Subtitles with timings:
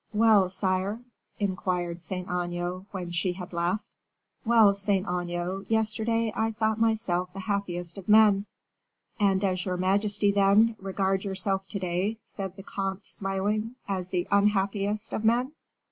[0.13, 0.99] "Well, sire?"
[1.37, 3.97] inquired Saint Aignan, when she had left.
[4.43, 8.47] "Well, Saint Aignan, yesterday I thought myself the happiest of men."
[9.19, 14.27] "And does your majesty, then, regard yourself to day," said the comte, smiling, "as the
[14.31, 15.51] unhappiest of men?"